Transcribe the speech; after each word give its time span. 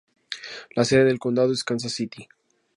La 0.75 0.83
sede 0.83 1.03
del 1.05 1.19
condado 1.19 1.53
es 1.53 1.63
Kansas 1.63 1.91
City. 1.93 2.27